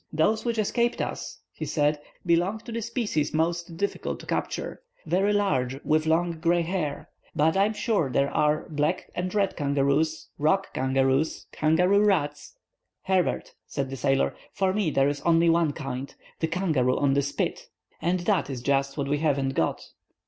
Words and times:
"Those 0.11 0.45
which 0.45 0.57
escaped 0.57 0.99
us," 0.99 1.41
he 1.53 1.63
said, 1.63 1.99
"belong 2.25 2.57
to 2.61 2.71
the 2.71 2.81
species 2.81 3.35
most 3.35 3.77
difficult 3.77 4.19
to 4.21 4.25
capture—very 4.25 5.31
large, 5.31 5.79
with 5.85 6.07
long 6.07 6.39
grey 6.39 6.63
hair, 6.63 7.07
but 7.35 7.55
I 7.55 7.65
am 7.65 7.73
sure 7.73 8.09
there 8.09 8.31
are 8.31 8.67
black 8.69 9.11
and 9.13 9.31
red 9.35 9.55
kangaroos, 9.55 10.29
rock 10.39 10.73
kangaroos, 10.73 11.45
kangaroo 11.51 12.03
rats—" 12.03 12.55
"Herbert," 13.03 13.53
said 13.67 13.91
the 13.91 13.95
sailor, 13.95 14.35
"for 14.51 14.73
me 14.73 14.89
there 14.89 15.07
is 15.07 15.21
only 15.21 15.51
one 15.51 15.71
kind—the 15.71 16.47
'kangaroo 16.47 16.97
on 16.97 17.13
the 17.13 17.21
spit'—and 17.21 18.21
that 18.21 18.49
is 18.49 18.63
just 18.63 18.97
what 18.97 19.07
we 19.07 19.19
haven't 19.19 19.49
got." 19.53 19.83